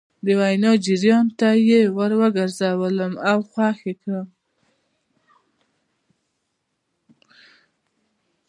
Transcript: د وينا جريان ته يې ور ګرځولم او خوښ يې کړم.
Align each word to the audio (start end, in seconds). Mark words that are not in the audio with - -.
د 0.25 0.27
وينا 0.39 0.71
جريان 0.85 1.25
ته 1.39 1.49
يې 1.69 1.81
ور 1.97 2.11
ګرځولم 2.37 3.13
او 3.29 3.39
خوښ 3.49 3.77
يې 3.85 3.93
کړم. 4.01 4.27